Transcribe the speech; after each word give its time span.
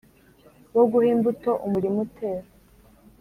wo 0.75 0.83
guha 0.91 1.07
imbuto 1.15 1.49
umurima 1.65 1.97
utera 2.05 2.47